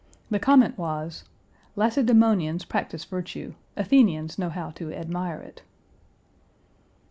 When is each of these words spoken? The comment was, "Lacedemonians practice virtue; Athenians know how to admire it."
The 0.31 0.39
comment 0.39 0.79
was, 0.79 1.25
"Lacedemonians 1.75 2.65
practice 2.65 3.03
virtue; 3.05 3.53
Athenians 3.77 4.39
know 4.39 4.49
how 4.49 4.71
to 4.71 4.91
admire 4.91 5.41
it." 5.41 5.61